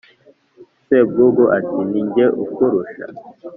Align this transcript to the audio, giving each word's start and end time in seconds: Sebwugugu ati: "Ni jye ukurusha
Sebwugugu 0.85 1.43
ati: 1.57 1.79
"Ni 1.89 2.01
jye 2.13 2.25
ukurusha 2.43 3.05